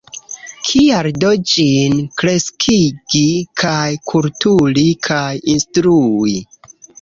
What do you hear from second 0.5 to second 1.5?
Kial do